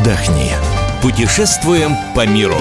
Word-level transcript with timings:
отдохни. 0.00 0.52
Путешествуем 1.02 1.92
по 2.14 2.26
миру. 2.26 2.56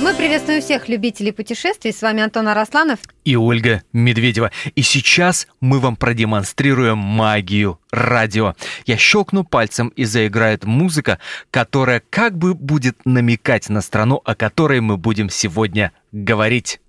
Мы 0.00 0.14
приветствуем 0.14 0.62
всех 0.62 0.88
любителей 0.88 1.32
путешествий. 1.32 1.92
С 1.92 2.00
вами 2.00 2.22
Антон 2.22 2.48
Арасланов. 2.48 3.00
И 3.24 3.36
Ольга 3.36 3.82
Медведева. 3.92 4.50
И 4.74 4.82
сейчас 4.82 5.48
мы 5.60 5.80
вам 5.80 5.96
продемонстрируем 5.96 6.98
магию 6.98 7.78
радио. 7.90 8.54
Я 8.86 8.96
щелкну 8.96 9.44
пальцем 9.44 9.88
и 9.88 10.04
заиграет 10.04 10.64
музыка, 10.64 11.18
которая 11.50 12.02
как 12.08 12.38
бы 12.38 12.54
будет 12.54 12.98
намекать 13.04 13.68
на 13.68 13.80
страну, 13.80 14.20
о 14.24 14.34
которой 14.34 14.80
мы 14.80 14.96
будем 14.96 15.28
сегодня 15.28 15.92
говорить. 16.12 16.80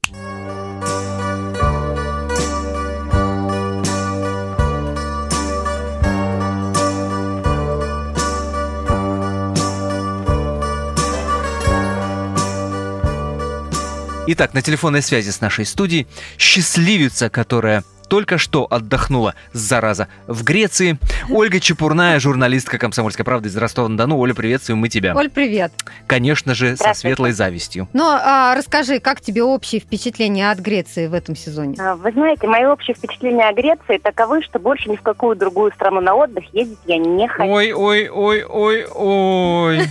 Итак, 14.29 14.53
на 14.53 14.61
телефонной 14.61 15.01
связи 15.01 15.29
с 15.29 15.39
нашей 15.39 15.65
студией 15.65 16.05
счастливица, 16.37 17.29
которая 17.29 17.85
только 18.09 18.37
что 18.37 18.67
отдохнула, 18.69 19.35
зараза, 19.53 20.09
в 20.27 20.43
Греции. 20.43 20.97
Ольга 21.29 21.61
Чепурная, 21.61 22.19
журналистка 22.19 22.77
«Комсомольской 22.77 23.23
правды» 23.23 23.47
из 23.47 23.55
Ростова-на-Дону. 23.55 24.17
Оля, 24.17 24.33
приветствуем 24.33 24.79
мы 24.79 24.89
тебя. 24.89 25.15
Оль, 25.15 25.29
привет. 25.29 25.71
Конечно 26.07 26.55
же, 26.55 26.75
со 26.75 26.93
светлой 26.93 27.31
завистью. 27.31 27.87
Ну, 27.93 28.03
а 28.05 28.53
расскажи, 28.55 28.99
как 28.99 29.21
тебе 29.21 29.43
общие 29.43 29.79
впечатления 29.79 30.51
от 30.51 30.59
Греции 30.59 31.07
в 31.07 31.13
этом 31.13 31.37
сезоне? 31.37 31.75
А, 31.79 31.95
вы 31.95 32.11
знаете, 32.11 32.47
мои 32.47 32.65
общие 32.65 32.95
впечатления 32.95 33.47
о 33.47 33.53
Греции 33.53 33.97
таковы, 33.97 34.41
что 34.41 34.59
больше 34.59 34.89
ни 34.89 34.97
в 34.97 35.01
какую 35.01 35.37
другую 35.37 35.71
страну 35.71 36.01
на 36.01 36.15
отдых 36.15 36.43
ездить 36.53 36.79
я 36.85 36.97
не 36.97 37.29
хочу. 37.29 37.49
Ой, 37.49 37.71
ой, 37.71 38.09
ой, 38.09 38.43
ой, 38.43 38.85
ой. 38.93 39.87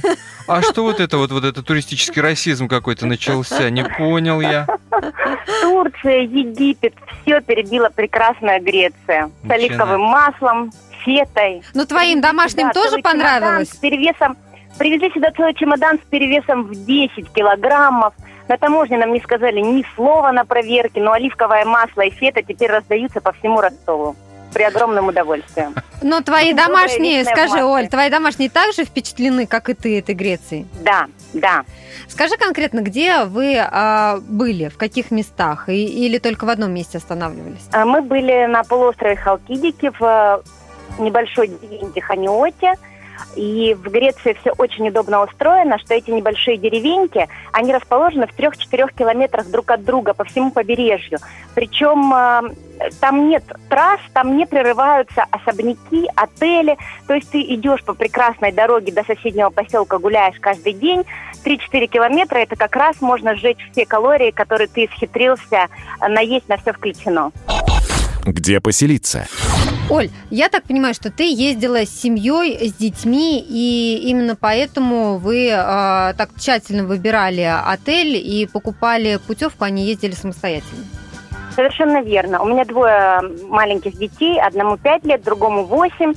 А 0.47 0.63
что 0.63 0.83
вот 0.83 1.01
это 1.01 1.19
вот, 1.19 1.33
вот 1.33 1.45
это 1.45 1.63
туристический 1.63 2.23
расизм 2.23 2.69
какой-то 2.69 3.07
начался? 3.07 3.69
Не 3.71 3.85
понял 3.85 4.41
я. 4.41 4.67
Турция, 5.63 6.23
Египет, 6.23 6.95
все 7.23 7.41
перебила 7.41 7.89
прекрасная 7.89 8.61
Греция. 8.61 9.31
С 9.45 9.51
оливковым 9.51 10.03
маслом, 10.03 10.71
фетой. 11.05 11.63
Ну, 11.75 11.85
твоим 11.87 12.21
домашним 12.21 12.69
Да, 12.69 12.73
тоже 12.73 12.99
понравилось? 12.99 13.41
чемодан 13.41 13.67
С 13.67 13.77
перевесом, 13.77 14.37
привезли 14.79 15.11
сюда 15.13 15.31
целый 15.37 15.55
чемодан 15.55 15.99
с 15.99 16.09
перевесом 16.09 16.65
в 16.65 16.85
10 16.87 17.33
килограммов. 17.33 18.15
На 18.49 18.57
таможне 18.57 18.97
нам 18.97 19.13
не 19.13 19.21
сказали 19.21 19.61
ни 19.61 19.85
слова 19.97 20.31
на 20.31 20.45
проверке, 20.45 21.01
но 21.01 21.13
оливковое 21.13 21.65
масло 21.65 22.03
и 22.03 22.11
фета 22.11 22.43
теперь 22.43 22.71
раздаются 22.71 23.21
по 23.21 23.33
всему 23.33 23.61
Ростову. 23.61 24.15
При 24.57 24.63
огромном 24.63 25.09
удовольствии. 25.09 25.67
Но 26.01 26.23
твои 26.23 26.55
домашние, 26.55 27.27
скажи, 27.27 27.57
масло. 27.57 27.77
Оль, 27.77 27.89
твои 27.89 28.09
домашние 28.09 28.49
также 28.49 28.85
впечатлены, 28.85 29.47
как 29.47 29.69
и 29.69 29.75
ты, 29.75 29.99
этой 29.99 30.15
Грецией? 30.15 30.67
Да, 30.81 31.09
да. 31.35 31.65
Скажи 32.09 32.39
конкретно, 32.39 32.81
где 32.81 33.25
вы 33.25 33.59
а, 33.59 34.19
были, 34.27 34.69
в 34.69 34.79
каких 34.79 35.11
местах, 35.11 35.69
и, 35.69 35.85
или 35.85 36.17
только 36.17 36.47
в 36.47 36.49
одном 36.49 36.73
месте 36.73 36.97
останавливались? 36.97 37.69
А 37.71 37.85
Мы 37.85 38.01
были 38.01 38.47
на 38.47 38.65
полуострове 38.65 39.17
Халкидики 39.17 39.93
в 39.99 40.03
э, 40.03 41.03
небольшой 41.03 41.49
деревеньке 41.49 42.01
Ханиоте. 42.01 42.77
И 43.37 43.75
в 43.75 43.91
Греции 43.91 44.37
все 44.41 44.53
очень 44.53 44.89
удобно 44.89 45.23
устроено, 45.23 45.79
что 45.79 45.95
эти 45.95 46.11
небольшие 46.11 46.57
деревеньки, 46.57 47.29
они 47.53 47.73
расположены 47.73 48.27
в 48.27 48.35
трех-четырех 48.35 48.93
километрах 48.95 49.49
друг 49.51 49.71
от 49.71 49.85
друга 49.85 50.15
по 50.15 50.25
всему 50.25 50.51
побережью. 50.51 51.19
Причем 51.55 52.13
э, 52.15 52.89
там 53.01 53.29
нет 53.29 53.45
трасс, 53.69 54.01
там 54.13 54.37
не 54.37 54.47
прерываются 54.47 55.25
особняки, 55.31 56.09
отели. 56.15 56.77
То 57.07 57.15
есть 57.15 57.31
ты 57.31 57.43
идешь 57.43 57.85
по 57.85 57.95
прекрасной 57.95 58.53
дороге 58.53 58.93
до 58.93 59.05
соседнего 59.05 59.51
поселка, 59.51 59.99
гуляешь 59.99 60.37
каждый 60.41 60.73
день. 60.73 61.05
3-4 61.45 61.87
километра 61.87 62.39
это 62.39 62.57
как 62.57 62.75
раз 62.75 63.01
можно 63.01 63.37
сжечь 63.37 63.69
все 63.73 63.87
калории, 63.87 64.31
которые 64.31 64.69
ты 64.69 64.87
исхитрился 64.87 65.69
э, 66.01 66.09
наесть 66.09 66.49
на 66.49 66.57
все 66.57 66.73
включено. 66.73 67.33
Где 68.25 68.61
поселиться? 68.61 69.29
Оль, 69.89 70.11
я 70.31 70.49
так 70.49 70.65
понимаю, 70.65 70.95
что 70.95 71.11
ты 71.13 71.33
ездила 71.33 71.85
с 71.85 71.91
семьей, 71.91 72.69
с 72.69 72.73
детьми, 72.75 73.45
и 73.49 74.01
именно 74.09 74.35
поэтому 74.35 75.19
вы 75.19 75.51
а, 75.53 76.13
так 76.15 76.31
тщательно 76.39 76.85
выбирали 76.85 77.49
отель 77.65 78.17
и 78.17 78.47
покупали 78.47 79.21
путевку, 79.25 79.65
а 79.65 79.71
не 79.71 79.87
ездили 79.87 80.13
самостоятельно. 80.13 80.85
Совершенно 81.55 82.03
верно. 82.03 82.43
У 82.43 82.47
меня 82.47 82.65
двое 82.65 83.23
маленьких 83.49 83.97
детей, 83.97 84.41
одному 84.41 84.77
5 84.77 85.05
лет, 85.05 85.23
другому 85.23 85.65
8. 85.65 86.13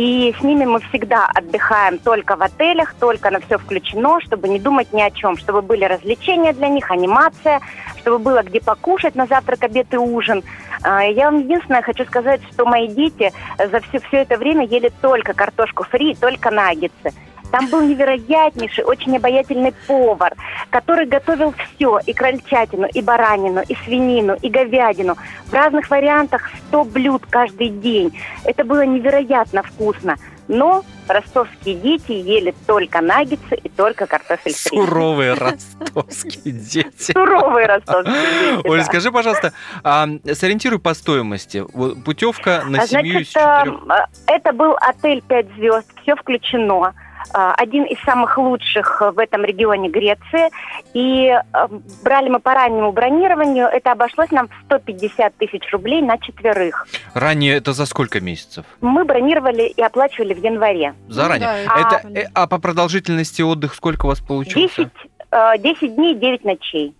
И 0.00 0.34
с 0.40 0.42
ними 0.42 0.64
мы 0.64 0.80
всегда 0.80 1.26
отдыхаем 1.26 1.98
только 1.98 2.34
в 2.34 2.40
отелях, 2.40 2.94
только 2.94 3.30
на 3.30 3.38
все 3.38 3.58
включено, 3.58 4.18
чтобы 4.22 4.48
не 4.48 4.58
думать 4.58 4.94
ни 4.94 5.02
о 5.02 5.10
чем, 5.10 5.36
чтобы 5.36 5.60
были 5.60 5.84
развлечения 5.84 6.54
для 6.54 6.68
них, 6.68 6.90
анимация, 6.90 7.60
чтобы 7.98 8.18
было 8.18 8.42
где 8.42 8.62
покушать 8.62 9.14
на 9.14 9.26
завтрак, 9.26 9.62
обед 9.62 9.92
и 9.92 9.98
ужин. 9.98 10.42
А, 10.82 11.02
Я 11.02 11.26
вам 11.30 11.40
единственное 11.40 11.82
хочу 11.82 12.06
сказать, 12.06 12.40
что 12.50 12.64
мои 12.64 12.88
дети 12.88 13.30
за 13.58 13.80
все, 13.80 13.98
все 13.98 14.22
это 14.22 14.38
время 14.38 14.64
ели 14.64 14.90
только 15.02 15.34
картошку 15.34 15.84
фри, 15.84 16.14
только 16.14 16.50
наггетсы. 16.50 17.12
Там 17.50 17.66
был 17.68 17.82
невероятнейший, 17.82 18.84
очень 18.84 19.16
обаятельный 19.16 19.72
повар, 19.86 20.34
который 20.70 21.06
готовил 21.06 21.52
все, 21.74 21.98
и 22.06 22.12
крольчатину, 22.12 22.86
и 22.92 23.02
баранину, 23.02 23.62
и 23.66 23.74
свинину, 23.84 24.34
и 24.40 24.48
говядину. 24.48 25.16
В 25.46 25.52
разных 25.52 25.90
вариантах 25.90 26.50
100 26.68 26.84
блюд 26.84 27.22
каждый 27.28 27.68
день. 27.68 28.18
Это 28.44 28.64
было 28.64 28.84
невероятно 28.86 29.62
вкусно. 29.62 30.16
Но 30.48 30.84
ростовские 31.06 31.76
дети 31.76 32.10
ели 32.10 32.52
только 32.66 33.00
наггетсы 33.00 33.54
и 33.54 33.68
только 33.68 34.06
картофель 34.06 34.52
фри. 34.52 34.78
Суровые 34.80 35.34
ростовские 35.34 36.52
дети. 36.52 37.12
Суровые 37.12 37.66
ростовские 37.68 38.14
дети, 38.56 38.68
Оля, 38.68 38.80
да. 38.80 38.84
скажи, 38.86 39.12
пожалуйста, 39.12 39.52
а, 39.84 40.08
сориентируй 40.32 40.80
по 40.80 40.92
стоимости. 40.94 41.64
Путевка 42.04 42.64
на 42.66 42.82
А, 42.82 42.86
семью 42.86 43.20
из 43.20 43.30
Значит, 43.30 43.64
четырех... 43.64 43.90
э, 43.90 44.06
это 44.26 44.52
был 44.52 44.76
отель 44.80 45.22
5 45.22 45.46
звезд, 45.54 45.86
все 46.02 46.16
включено. 46.16 46.94
Э, 47.34 47.52
Один 47.56 47.84
из 47.84 47.98
самых 48.00 48.38
лучших 48.38 49.00
в 49.14 49.18
этом 49.18 49.44
регионе 49.44 49.88
Греции. 49.88 50.50
И 50.94 51.26
э, 51.28 51.68
брали 52.02 52.28
мы 52.28 52.40
по 52.40 52.54
раннему 52.54 52.92
бронированию. 52.92 53.66
Это 53.66 53.92
обошлось 53.92 54.30
нам 54.30 54.48
в 54.48 54.52
150 54.66 55.36
тысяч 55.36 55.70
рублей 55.72 56.02
на 56.02 56.18
четверых. 56.18 56.86
Ранее 57.14 57.56
это 57.56 57.72
за 57.72 57.86
сколько 57.86 58.20
месяцев? 58.20 58.64
Мы 58.80 59.04
бронировали 59.04 59.62
и 59.68 59.82
оплачивали 59.82 60.34
в 60.34 60.42
январе. 60.42 60.94
Заранее. 61.08 61.48
да, 61.66 61.80
это, 61.80 61.96
а- 61.96 62.18
э, 62.18 62.26
а 62.34 62.46
по 62.46 62.58
продолжительности 62.58 63.42
отдых 63.42 63.74
сколько 63.74 64.06
у 64.06 64.08
вас 64.08 64.20
получился? 64.20 64.84
10, 64.84 64.88
э, 65.30 65.58
10 65.58 65.94
дней, 65.96 66.14
9 66.14 66.44
ночей. 66.44 66.94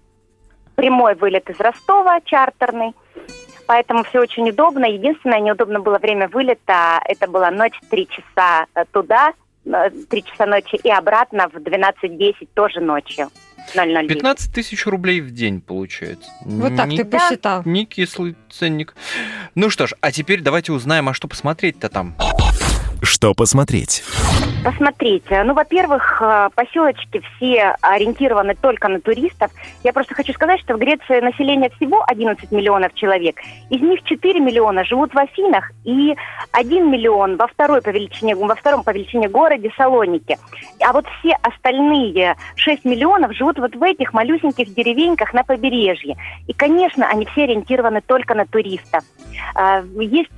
Прямой 0.76 1.14
вылет 1.14 1.50
из 1.50 1.58
Ростова, 1.60 2.20
чартерный. 2.24 2.94
Поэтому 3.66 4.02
все 4.04 4.20
очень 4.20 4.48
удобно. 4.48 4.84
Единственное, 4.86 5.38
неудобно 5.40 5.78
было 5.80 5.98
время 5.98 6.28
вылета. 6.28 7.00
Это 7.04 7.28
была 7.28 7.50
ночь, 7.50 7.78
3 7.90 8.08
часа 8.08 8.66
э, 8.74 8.84
туда, 8.90 9.32
3 9.64 10.24
часа 10.24 10.46
ночи 10.46 10.76
и 10.82 10.90
обратно 10.90 11.48
в 11.48 11.56
12.10 11.56 12.48
тоже 12.54 12.80
ночью. 12.80 13.28
00.10. 13.74 14.08
15 14.08 14.52
тысяч 14.54 14.86
рублей 14.86 15.20
в 15.20 15.32
день 15.32 15.60
получается. 15.60 16.30
Вот 16.44 16.74
так 16.76 16.88
Не- 16.88 16.96
ты 16.96 17.04
посчитал. 17.04 17.62
Не 17.64 17.84
кислый 17.84 18.34
ценник. 18.50 18.94
Ну 19.54 19.70
что 19.70 19.86
ж, 19.86 19.94
а 20.00 20.10
теперь 20.12 20.40
давайте 20.40 20.72
узнаем, 20.72 21.08
а 21.08 21.14
что 21.14 21.28
посмотреть-то 21.28 21.88
там. 21.88 22.16
Что 23.02 23.34
посмотреть? 23.34 24.02
Посмотрите, 24.62 25.42
ну, 25.44 25.54
во-первых, 25.54 26.20
э, 26.20 26.50
поселочки 26.54 27.22
все 27.36 27.76
ориентированы 27.80 28.54
только 28.54 28.88
на 28.88 29.00
туристов. 29.00 29.50
Я 29.82 29.94
просто 29.94 30.14
хочу 30.14 30.34
сказать, 30.34 30.60
что 30.60 30.74
в 30.74 30.78
Греции 30.78 31.20
население 31.20 31.70
всего 31.70 32.04
11 32.06 32.50
миллионов 32.52 32.92
человек. 32.94 33.36
Из 33.70 33.80
них 33.80 34.02
4 34.02 34.38
миллиона 34.38 34.84
живут 34.84 35.14
в 35.14 35.18
Афинах 35.18 35.72
и 35.84 36.14
1 36.52 36.90
миллион 36.90 37.38
во, 37.38 37.46
второй 37.46 37.80
по 37.80 37.88
величине, 37.88 38.34
во 38.34 38.54
втором 38.54 38.84
по 38.84 38.90
величине 38.90 39.30
городе 39.30 39.70
Салоники. 39.78 40.36
А 40.86 40.92
вот 40.92 41.06
все 41.20 41.38
остальные 41.40 42.36
6 42.56 42.84
миллионов 42.84 43.34
живут 43.34 43.58
вот 43.58 43.74
в 43.74 43.82
этих 43.82 44.12
малюсеньких 44.12 44.74
деревеньках 44.74 45.32
на 45.32 45.42
побережье. 45.42 46.18
И, 46.46 46.52
конечно, 46.52 47.08
они 47.08 47.24
все 47.24 47.44
ориентированы 47.44 48.02
только 48.02 48.34
на 48.34 48.44
туристов. 48.44 49.04
Э, 49.54 49.82
Есть 49.98 50.30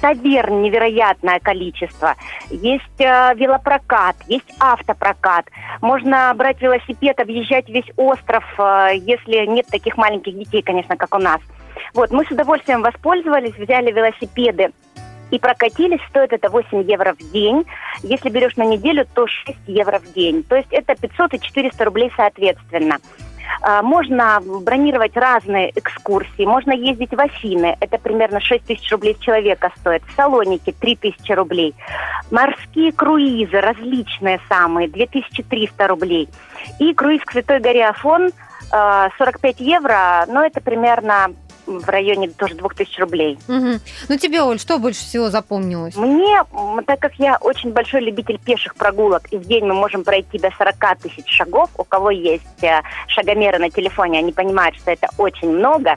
таверн 0.00 0.62
невероятное 0.62 1.40
количество. 1.40 2.14
Есть 2.50 3.00
э, 3.00 3.34
велопрокат, 3.34 4.16
есть 4.28 4.52
автопрокат. 4.58 5.46
Можно 5.80 6.32
брать 6.36 6.60
велосипед, 6.60 7.18
объезжать 7.20 7.68
весь 7.68 7.90
остров, 7.96 8.44
э, 8.58 8.90
если 8.96 9.46
нет 9.46 9.66
таких 9.66 9.96
маленьких 9.96 10.36
детей, 10.36 10.62
конечно, 10.62 10.96
как 10.96 11.14
у 11.14 11.18
нас. 11.18 11.40
Вот, 11.94 12.10
мы 12.10 12.24
с 12.24 12.30
удовольствием 12.30 12.82
воспользовались, 12.82 13.56
взяли 13.56 13.90
велосипеды 13.90 14.70
и 15.30 15.38
прокатились. 15.38 16.00
Стоит 16.08 16.32
это 16.32 16.50
8 16.50 16.82
евро 16.82 17.14
в 17.14 17.32
день. 17.32 17.64
Если 18.02 18.28
берешь 18.28 18.56
на 18.56 18.64
неделю, 18.64 19.06
то 19.14 19.26
6 19.26 19.58
евро 19.66 19.98
в 19.98 20.12
день. 20.12 20.42
То 20.44 20.56
есть 20.56 20.72
это 20.72 20.94
500 20.94 21.34
и 21.34 21.40
400 21.40 21.84
рублей 21.84 22.12
соответственно. 22.16 22.98
А, 23.62 23.82
Можно 23.82 24.40
бронировать 24.40 25.16
разные 25.16 25.70
экскурсии, 25.78 26.44
можно 26.44 26.72
ездить 26.72 27.12
в 27.12 27.20
Афины, 27.20 27.76
это 27.80 27.98
примерно 27.98 28.40
6 28.40 28.64
тысяч 28.64 28.90
рублей 28.90 29.16
человека 29.20 29.70
стоит, 29.78 30.02
в 30.04 30.14
Салоники 30.14 30.72
3 30.72 30.96
тысячи 30.96 31.32
рублей, 31.32 31.74
морские 32.30 32.92
круизы 32.92 33.60
различные 33.60 34.40
самые, 34.48 34.88
2300 34.88 35.88
рублей, 35.88 36.28
и 36.78 36.94
круиз 36.94 37.22
к 37.24 37.32
Святой 37.32 37.60
горе 37.60 37.86
Афон 37.86 38.30
э, 38.72 39.08
45 39.18 39.60
евро, 39.60 40.24
но 40.28 40.44
это 40.44 40.60
примерно 40.60 41.28
в 41.78 41.88
районе 41.88 42.28
тоже 42.28 42.54
2000 42.54 43.00
рублей. 43.00 43.38
Мгм. 43.48 43.80
Ну 44.08 44.16
тебе, 44.16 44.42
Оль, 44.42 44.58
что 44.58 44.78
больше 44.78 45.00
всего 45.00 45.30
запомнилось? 45.30 45.96
Мне, 45.96 46.42
так 46.86 46.98
как 46.98 47.14
я 47.14 47.36
очень 47.40 47.72
большой 47.72 48.00
любитель 48.00 48.38
пеших 48.38 48.74
прогулок, 48.74 49.22
и 49.30 49.36
в 49.36 49.44
день 49.44 49.64
мы 49.64 49.74
можем 49.74 50.04
пройти 50.04 50.38
до 50.38 50.50
40 50.56 50.98
тысяч 51.02 51.26
шагов, 51.26 51.70
у 51.76 51.84
кого 51.84 52.10
есть 52.10 52.62
э, 52.62 52.82
шагомеры 53.08 53.58
на 53.58 53.70
телефоне, 53.70 54.18
они 54.18 54.32
понимают, 54.32 54.76
что 54.76 54.90
это 54.90 55.08
очень 55.18 55.50
много, 55.50 55.96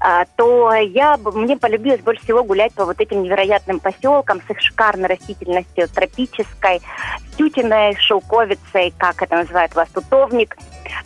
а, 0.00 0.24
то 0.36 0.72
я, 0.72 1.16
мне 1.16 1.56
полюбилось 1.56 2.00
больше 2.00 2.22
всего 2.22 2.42
гулять 2.44 2.72
по 2.74 2.84
вот 2.84 3.00
этим 3.00 3.22
невероятным 3.22 3.80
поселкам 3.80 4.40
с 4.46 4.50
их 4.50 4.60
шикарной 4.60 5.08
растительностью, 5.08 5.88
тропической, 5.88 6.80
с 7.30 7.36
тютиной, 7.36 7.96
шелковицей, 7.96 8.92
как 8.98 9.22
это 9.22 9.36
называют 9.36 9.72
у 9.72 9.76
вас, 9.76 9.88
тутовник, 9.90 10.56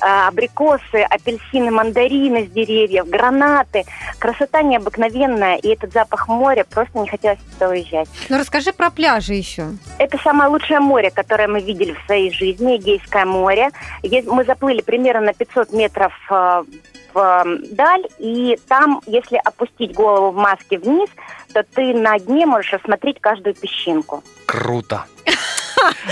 абрикосы, 0.01 1.03
апельсины, 1.09 1.71
мандарины 1.71 2.47
с 2.47 2.51
деревьев, 2.51 3.09
гранаты. 3.09 3.85
Красота 4.19 4.63
необыкновенная, 4.63 5.57
и 5.57 5.69
этот 5.69 5.93
запах 5.93 6.29
моря, 6.29 6.65
просто 6.65 6.99
не 6.99 7.09
хотелось 7.09 7.39
сюда 7.53 7.69
уезжать. 7.69 8.09
Ну 8.29 8.39
расскажи 8.39 8.73
про 8.73 8.91
пляжи 8.91 9.35
еще. 9.35 9.69
Это 9.99 10.19
самое 10.19 10.51
лучшее 10.51 10.81
море, 10.81 11.11
которое 11.11 11.49
мы 11.49 11.61
видели 11.61 11.93
в 11.93 12.07
своей 12.07 12.33
жизни, 12.33 12.77
Эгейское 12.77 13.25
море. 13.25 13.71
Мы 14.03 14.45
заплыли 14.45 14.83
примерно 14.83 15.27
на 15.27 15.33
500 15.35 15.73
метров 15.73 16.13
э, 16.31 16.65
в 17.13 17.19
э, 17.19 17.59
даль, 17.73 18.07
и 18.19 18.59
там, 18.69 19.01
если 19.07 19.37
опустить 19.37 19.95
голову 19.95 20.31
в 20.31 20.37
маске 20.37 20.79
вниз, 20.79 21.09
то 21.53 21.63
ты 21.63 21.95
на 21.95 22.19
дне 22.19 22.47
можешь 22.47 22.73
рассмотреть 22.73 23.21
каждую 23.21 23.55
песчинку. 23.55 24.23
Круто. 24.47 25.05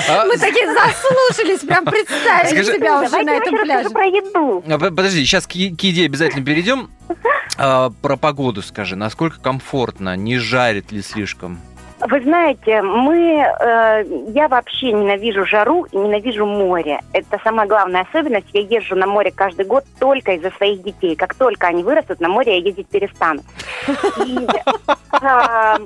А, 0.08 0.24
Мы 0.26 0.36
такие 0.36 0.66
заслушались, 0.72 1.60
прям 1.60 1.84
представили 1.84 2.48
Скажи- 2.62 2.74
себя 2.74 3.00
уже 3.00 3.22
на 3.22 3.30
этом 3.32 3.56
пляже. 3.58 3.90
про 3.90 4.04
еду. 4.06 4.62
а, 4.68 4.78
Подожди, 4.78 5.24
сейчас 5.24 5.46
к 5.46 5.52
еде 5.52 6.04
обязательно 6.06 6.44
перейдем. 6.44 6.90
А, 7.58 7.90
про 8.02 8.16
погоду 8.16 8.62
скажи, 8.62 8.96
насколько 8.96 9.40
комфортно, 9.40 10.16
не 10.16 10.38
жарит 10.38 10.92
ли 10.92 11.02
слишком? 11.02 11.60
Вы 11.98 12.20
знаете, 12.20 12.82
мы, 12.82 13.16
э, 13.40 14.04
я 14.34 14.48
вообще 14.48 14.92
ненавижу 14.92 15.46
жару 15.46 15.84
и 15.90 15.96
ненавижу 15.96 16.44
море. 16.44 17.00
Это 17.14 17.40
самая 17.42 17.66
главная 17.66 18.02
особенность. 18.02 18.48
Я 18.52 18.60
езжу 18.60 18.96
на 18.96 19.06
море 19.06 19.32
каждый 19.34 19.64
год 19.64 19.82
только 19.98 20.32
из-за 20.32 20.50
своих 20.50 20.82
детей. 20.82 21.16
Как 21.16 21.34
только 21.34 21.68
они 21.68 21.82
вырастут, 21.82 22.20
на 22.20 22.28
море 22.28 22.58
я 22.58 22.64
ездить 22.66 22.88
перестану. 22.88 23.40
И, 24.26 24.46
э, 25.22 25.76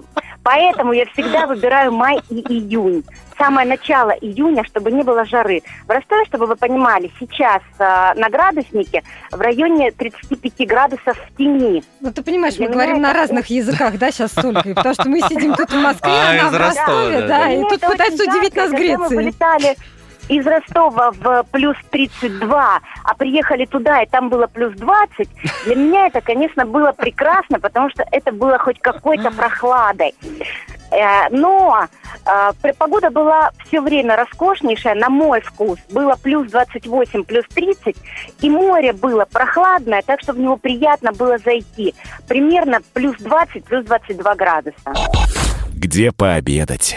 поэтому 0.42 0.92
я 0.92 1.06
всегда 1.12 1.46
выбираю 1.46 1.92
май 1.92 2.18
и 2.28 2.40
июнь. 2.40 3.04
Самое 3.40 3.66
начало 3.66 4.10
июня, 4.10 4.64
чтобы 4.64 4.92
не 4.92 5.02
было 5.02 5.24
жары. 5.24 5.62
В 5.86 5.90
Ростове, 5.90 6.26
чтобы 6.26 6.44
вы 6.44 6.56
понимали, 6.56 7.10
сейчас 7.18 7.62
э, 7.78 8.12
на 8.14 8.28
градуснике 8.28 9.02
в 9.32 9.40
районе 9.40 9.92
35 9.92 10.68
градусов 10.68 11.16
в 11.16 11.36
тени. 11.38 11.82
Ну 12.02 12.12
ты 12.12 12.22
понимаешь, 12.22 12.58
мы 12.58 12.66
Для 12.66 12.74
говорим 12.74 12.96
меня 12.96 13.08
на 13.08 13.10
это 13.12 13.20
разных 13.20 13.46
языках, 13.46 13.96
да, 13.96 14.10
сейчас 14.10 14.32
с 14.32 14.44
Олькой, 14.44 14.74
потому 14.74 14.92
что 14.92 15.08
мы 15.08 15.20
сидим 15.28 15.54
тут 15.54 15.70
в 15.70 15.80
Москве, 15.80 16.12
А, 16.12 16.30
она 16.32 16.48
из 16.48 16.52
в 16.52 16.56
Ростове, 16.58 17.22
да, 17.22 17.50
и 17.50 17.62
тут 17.62 17.72
это 17.72 17.90
пытается 17.90 18.22
очень 18.24 18.32
удивить 18.32 18.56
нас 18.56 18.70
когда 18.70 18.78
мы 18.78 19.08
Грецией. 19.08 19.16
вылетали 19.16 19.76
из 20.28 20.46
Ростова 20.46 21.10
в 21.10 21.44
плюс 21.50 21.76
32, 21.90 22.80
а 23.04 23.14
приехали 23.14 23.64
туда, 23.64 24.02
и 24.02 24.06
там 24.06 24.28
было 24.28 24.46
плюс 24.48 24.74
20, 24.74 25.28
для 25.64 25.74
меня 25.74 26.06
это, 26.06 26.20
конечно, 26.20 26.64
было 26.66 26.92
прекрасно, 26.92 27.58
потому 27.58 27.90
что 27.90 28.04
это 28.12 28.32
было 28.32 28.58
хоть 28.58 28.80
какой-то 28.80 29.30
прохладой. 29.32 30.14
Э, 30.90 31.28
Но 31.30 31.86
э, 32.26 32.72
погода 32.78 33.10
была 33.10 33.50
все 33.66 33.80
время 33.80 34.16
роскошнейшая, 34.16 34.94
на 34.94 35.08
мой 35.08 35.40
вкус. 35.40 35.78
Было 35.90 36.16
плюс 36.20 36.50
28, 36.50 37.24
плюс 37.24 37.44
30, 37.54 37.96
и 38.40 38.50
море 38.50 38.92
было 38.92 39.24
прохладное, 39.24 40.02
так 40.02 40.20
что 40.20 40.32
в 40.32 40.38
него 40.38 40.56
приятно 40.56 41.12
было 41.12 41.38
зайти. 41.38 41.94
Примерно 42.28 42.80
плюс 42.92 43.16
20, 43.18 43.64
плюс 43.64 43.84
22 43.84 44.34
градуса. 44.34 44.94
Где 45.74 46.12
пообедать? 46.12 46.96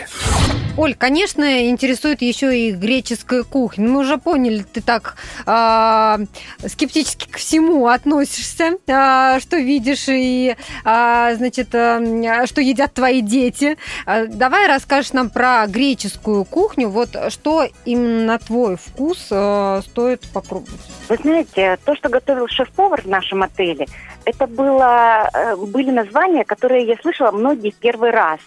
Оль, 0.75 0.95
конечно, 0.95 1.69
интересует 1.69 2.23
еще 2.23 2.57
и 2.57 2.71
греческая 2.71 3.43
кухня. 3.43 3.87
Мы 3.87 3.99
уже 3.99 4.17
поняли, 4.17 4.63
ты 4.63 4.81
так 4.81 5.17
а, 5.45 6.17
скептически 6.65 7.29
ко 7.29 7.37
всему 7.37 7.87
относишься, 7.87 8.79
а, 8.87 9.39
что 9.39 9.57
видишь 9.57 10.05
и, 10.07 10.55
а, 10.83 11.35
значит, 11.35 11.75
а, 11.75 12.01
что 12.47 12.61
едят 12.61 12.91
твои 12.95 13.21
дети. 13.21 13.77
А, 14.07 14.25
давай 14.25 14.65
расскажешь 14.65 15.13
нам 15.13 15.29
про 15.29 15.67
греческую 15.67 16.43
кухню. 16.43 16.89
Вот 16.89 17.15
что 17.29 17.67
именно 17.85 18.25
на 18.25 18.39
твой 18.39 18.75
вкус 18.75 19.27
а, 19.29 19.81
стоит 19.83 20.27
попробовать. 20.33 20.81
Вы 21.07 21.17
знаете, 21.17 21.77
то, 21.85 21.95
что 21.95 22.09
готовил 22.09 22.47
шеф-повар 22.47 23.03
в 23.03 23.07
нашем 23.07 23.43
отеле, 23.43 23.85
это 24.25 24.47
было, 24.47 25.29
э, 25.33 25.55
были 25.55 25.91
названия, 25.91 26.45
которые 26.45 26.87
я 26.87 26.95
слышала 27.01 27.31
многие 27.31 27.71
в 27.71 27.75
первый 27.75 28.09
раз. 28.09 28.39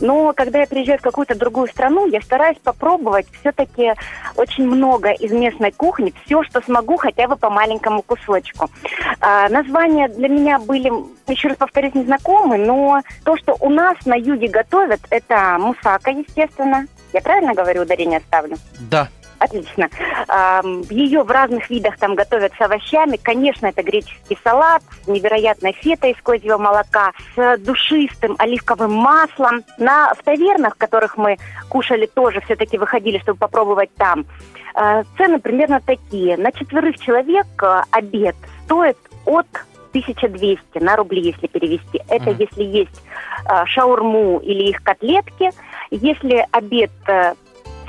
Но 0.00 0.32
когда 0.34 0.60
я 0.60 0.66
приезжаю 0.66 0.98
в 0.98 1.02
какую-то 1.02 1.34
другую 1.34 1.68
страну, 1.68 2.06
я 2.06 2.20
стараюсь 2.20 2.58
попробовать 2.58 3.26
все-таки 3.40 3.92
очень 4.36 4.66
много 4.66 5.10
из 5.10 5.30
местной 5.32 5.72
кухни, 5.72 6.14
все, 6.24 6.42
что 6.44 6.60
смогу, 6.62 6.96
хотя 6.96 7.28
бы 7.28 7.36
по 7.36 7.50
маленькому 7.50 8.02
кусочку. 8.02 8.68
А, 9.20 9.48
названия 9.48 10.08
для 10.08 10.28
меня 10.28 10.58
были, 10.58 10.92
еще 11.26 11.48
раз 11.48 11.56
повторюсь, 11.56 11.94
незнакомы, 11.94 12.58
но 12.58 13.02
то, 13.24 13.36
что 13.36 13.56
у 13.60 13.68
нас 13.68 13.96
на 14.04 14.14
юге 14.14 14.48
готовят, 14.48 15.00
это 15.10 15.56
мусака, 15.58 16.10
естественно. 16.10 16.86
Я 17.12 17.20
правильно 17.20 17.54
говорю, 17.54 17.82
ударение 17.82 18.20
ставлю? 18.20 18.56
Да. 18.90 19.08
Отлично. 19.40 19.88
Ее 20.90 21.22
в 21.22 21.30
разных 21.30 21.70
видах 21.70 21.96
там 21.98 22.14
готовят 22.14 22.52
с 22.58 22.60
овощами. 22.60 23.16
Конечно, 23.16 23.66
это 23.68 23.82
греческий 23.82 24.38
салат 24.44 24.82
с 25.02 25.08
невероятной 25.08 25.72
фетой 25.72 26.10
из 26.12 26.22
козьего 26.22 26.58
молока, 26.58 27.12
с 27.34 27.56
душистым 27.58 28.36
оливковым 28.38 28.92
маслом. 28.92 29.64
На, 29.78 30.12
в 30.14 30.22
тавернах, 30.22 30.74
в 30.74 30.78
которых 30.78 31.16
мы 31.16 31.38
кушали, 31.70 32.04
тоже 32.04 32.42
все-таки 32.42 32.76
выходили, 32.76 33.18
чтобы 33.18 33.38
попробовать 33.38 33.92
там. 33.94 34.26
Э, 34.74 35.04
Цены 35.16 35.40
примерно 35.40 35.80
такие. 35.80 36.36
На 36.36 36.52
четверых 36.52 36.98
человек 36.98 37.46
э, 37.62 37.82
обед 37.92 38.36
стоит 38.66 38.98
от 39.24 39.46
1200 39.90 40.78
на 40.78 40.96
рубли, 40.96 41.22
если 41.22 41.46
перевести. 41.46 42.02
Это 42.08 42.30
Мгм. 42.30 42.40
если 42.40 42.62
есть 42.62 43.02
э, 43.50 43.64
шаурму 43.64 44.38
или 44.40 44.64
их 44.68 44.82
котлетки. 44.82 45.50
Если 45.90 46.46
обед 46.52 46.90
э, 47.08 47.34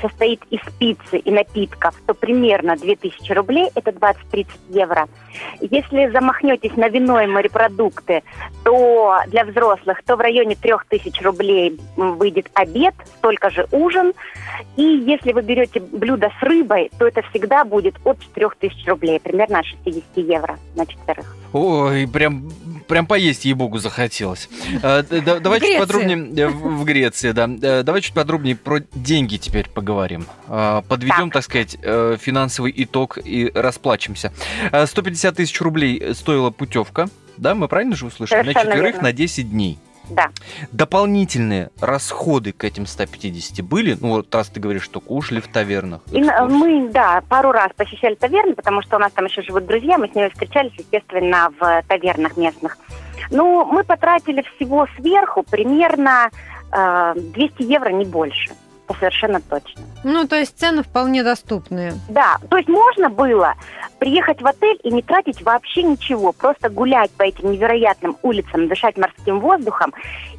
состоит 0.02 0.42
из 0.50 0.60
пиццы 0.78 1.18
и 1.18 1.30
напитков, 1.30 1.94
то 2.06 2.12
примерно 2.12 2.76
2000 2.76 3.32
рублей, 3.32 3.70
это 3.74 3.92
20-30 3.92 4.46
евро. 4.68 5.08
Если 5.60 6.10
замахнетесь 6.10 6.76
на 6.76 6.88
вино 6.88 7.20
и 7.20 7.26
морепродукты, 7.26 8.22
то 8.64 9.18
для 9.28 9.44
взрослых, 9.44 10.02
то 10.04 10.16
в 10.16 10.20
районе 10.20 10.54
3000 10.56 11.22
рублей 11.22 11.78
выйдет 11.96 12.50
обед, 12.54 12.94
столько 13.18 13.50
же 13.50 13.66
ужин. 13.70 14.12
И 14.76 14.82
если 14.82 15.32
вы 15.32 15.42
берете 15.42 15.80
блюдо 15.80 16.30
с 16.38 16.42
рыбой, 16.42 16.90
то 16.98 17.06
это 17.06 17.22
всегда 17.30 17.64
будет 17.64 17.94
от 18.04 18.18
4000 18.34 18.88
рублей, 18.88 19.20
примерно 19.20 19.60
от 19.60 19.66
60 19.66 20.02
евро 20.16 20.58
на 20.76 20.86
четверых. 20.86 21.36
Ой, 21.52 22.08
прям, 22.08 22.50
прям 22.88 23.06
поесть, 23.06 23.44
ей-богу, 23.44 23.78
захотелось. 23.78 24.48
Д- 24.82 25.40
Давай 25.40 25.60
чуть 25.60 25.78
подробнее... 25.78 26.46
э, 26.46 26.48
В 26.48 26.84
Греции, 26.84 27.32
да. 27.32 27.46
Э, 27.62 27.82
Давай 27.82 28.00
чуть 28.00 28.14
подробнее 28.14 28.56
про 28.56 28.80
деньги 28.94 29.36
теперь 29.36 29.68
поговорим. 29.68 30.24
Э, 30.48 30.80
Подведем, 30.88 31.30
так 31.30 31.42
сказать, 31.44 31.76
э, 31.82 32.16
финансовый 32.18 32.72
итог 32.74 33.18
и 33.22 33.50
расплачемся. 33.54 34.32
Э, 34.72 34.86
150 35.22 35.36
тысяч 35.36 35.60
рублей 35.60 36.14
стоила 36.14 36.50
путевка. 36.50 37.06
Да, 37.36 37.54
мы 37.54 37.68
правильно 37.68 37.94
же 37.94 38.06
услышали? 38.06 38.42
На 38.44 38.54
четверых 38.54 38.94
верно. 38.94 39.02
на 39.02 39.12
10 39.12 39.50
дней. 39.50 39.78
Да. 40.10 40.30
Дополнительные 40.72 41.70
расходы 41.80 42.50
к 42.52 42.64
этим 42.64 42.86
150 42.86 43.64
были? 43.64 43.96
Ну, 44.00 44.08
вот 44.16 44.34
раз 44.34 44.48
ты 44.48 44.58
говоришь, 44.58 44.82
что 44.82 45.00
кушали 45.00 45.38
в 45.38 45.46
тавернах. 45.46 46.00
И 46.10 46.20
экскурсии. 46.20 46.54
мы, 46.54 46.88
да, 46.90 47.22
пару 47.28 47.52
раз 47.52 47.70
посещали 47.76 48.16
таверны, 48.16 48.54
потому 48.54 48.82
что 48.82 48.96
у 48.96 48.98
нас 48.98 49.12
там 49.12 49.26
еще 49.26 49.42
живут 49.42 49.64
друзья, 49.66 49.96
мы 49.96 50.08
с 50.08 50.14
ними 50.14 50.28
встречались, 50.28 50.72
естественно, 50.76 51.52
в 51.58 51.82
тавернах 51.86 52.36
местных. 52.36 52.76
Ну, 53.30 53.64
мы 53.64 53.84
потратили 53.84 54.44
всего 54.56 54.88
сверху 54.96 55.44
примерно 55.44 56.30
э, 56.72 57.14
200 57.16 57.62
евро, 57.62 57.90
не 57.90 58.04
больше. 58.04 58.50
Это 58.88 58.98
совершенно 58.98 59.40
точно. 59.40 59.82
Ну, 60.04 60.26
то 60.26 60.36
есть 60.36 60.58
цены 60.58 60.82
вполне 60.82 61.22
доступные. 61.22 61.94
Да, 62.08 62.36
то 62.48 62.56
есть 62.56 62.68
можно 62.68 63.08
было 63.08 63.54
приехать 63.98 64.42
в 64.42 64.46
отель 64.46 64.78
и 64.82 64.90
не 64.90 65.02
тратить 65.02 65.42
вообще 65.42 65.82
ничего, 65.82 66.32
просто 66.32 66.68
гулять 66.68 67.10
по 67.12 67.22
этим 67.22 67.52
невероятным 67.52 68.16
улицам, 68.22 68.68
дышать 68.68 68.96
морским 68.96 69.40
воздухом 69.40 69.92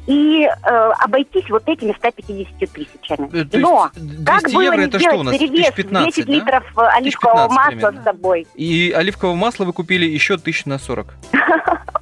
и 0.06 0.42
э, 0.44 0.68
обойтись 0.98 1.48
вот 1.48 1.66
этими 1.66 1.92
150 1.92 2.70
тысячами. 2.70 3.30
Э, 3.32 3.44
то 3.44 3.58
Но 3.58 3.90
как 4.26 4.42
200 4.42 4.54
было 4.54 4.62
евро 4.62 4.76
не 4.76 4.84
это 4.84 4.98
сделать 4.98 5.14
что 5.14 5.20
у 5.20 5.22
нас? 5.24 5.38
перевес 5.38 5.68
1015, 5.70 6.14
10 6.14 6.26
да? 6.26 6.32
литров 6.32 6.64
оливкового 6.76 7.44
1015 7.44 7.56
масла 7.56 7.70
примерно. 7.70 8.00
с 8.00 8.04
собой? 8.04 8.46
И 8.54 8.94
оливкового 8.94 9.34
масла 9.34 9.64
вы 9.64 9.72
купили 9.72 10.04
еще 10.04 10.36
тысяч 10.36 10.66
на 10.66 10.78
40. 10.78 11.14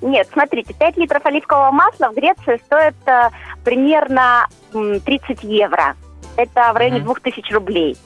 Нет, 0.00 0.28
смотрите, 0.32 0.74
5 0.74 0.96
литров 0.96 1.24
оливкового 1.26 1.70
масла 1.70 2.08
в 2.10 2.14
Греции 2.14 2.60
стоит 2.64 2.94
э, 3.06 3.28
примерно 3.64 4.46
м, 4.72 5.00
30 5.00 5.42
евро. 5.44 5.96
Это 6.36 6.72
в 6.72 6.76
районе 6.76 7.00
Мгм. 7.00 7.12
2000 7.14 7.52
рублей. 7.52 7.96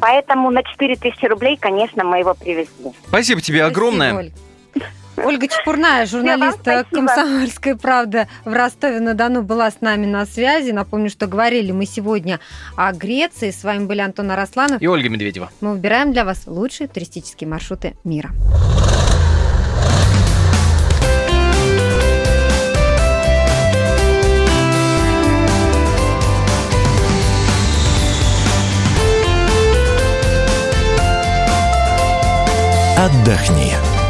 Поэтому 0.00 0.50
на 0.50 0.62
4000 0.62 1.26
рублей, 1.26 1.58
конечно, 1.60 2.04
мы 2.04 2.20
его 2.20 2.32
привезли. 2.34 2.92
Спасибо 3.08 3.40
тебе 3.40 3.64
огромное. 3.64 4.14
Оль. 4.14 4.30
Ольга 5.22 5.46
Чепурная, 5.48 6.06
журналист 6.06 6.60
спасибо. 6.62 6.88
«Комсомольской 6.90 7.76
правды» 7.76 8.26
в 8.46 8.54
Ростове-на-Дону 8.54 9.42
была 9.42 9.70
с 9.70 9.82
нами 9.82 10.06
на 10.06 10.24
связи. 10.24 10.70
Напомню, 10.70 11.10
что 11.10 11.26
говорили 11.26 11.72
мы 11.72 11.84
сегодня 11.84 12.40
о 12.74 12.90
Греции. 12.92 13.50
С 13.50 13.62
вами 13.62 13.84
были 13.84 14.00
Антон 14.00 14.30
Арасланов. 14.30 14.80
И 14.80 14.86
Ольга 14.86 15.10
Медведева. 15.10 15.50
Мы 15.60 15.72
выбираем 15.72 16.12
для 16.12 16.24
вас 16.24 16.46
лучшие 16.46 16.88
туристические 16.88 17.48
маршруты 17.50 17.96
мира. 18.02 18.30